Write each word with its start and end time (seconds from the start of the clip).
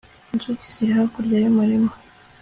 inzuki 0.31 0.65
ziri 0.75 0.91
hakurya 0.97 1.37
y 1.39 1.47
umurima 1.51 1.91